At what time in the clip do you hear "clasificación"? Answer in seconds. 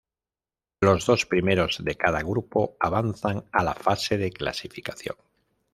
4.31-5.15